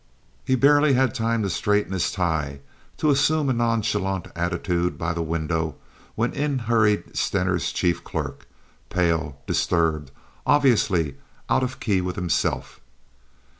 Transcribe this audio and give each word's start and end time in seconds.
He 0.43 0.55
barely 0.55 0.93
had 0.93 1.13
time 1.13 1.43
to 1.43 1.49
straighten 1.51 1.93
his 1.93 2.11
tie, 2.11 2.61
to 2.97 3.11
assume 3.11 3.51
a 3.51 3.53
nonchalant 3.53 4.29
attitude 4.35 4.97
by 4.97 5.13
the 5.13 5.21
window, 5.21 5.75
when 6.15 6.33
in 6.33 6.57
hurried 6.57 7.15
Stener's 7.15 7.71
chief 7.71 8.03
clerk—pale, 8.03 9.37
disturbed, 9.45 10.09
obviously 10.43 11.17
out 11.51 11.61
of 11.61 11.79
key 11.79 12.01
with 12.01 12.15
himself. 12.15 12.79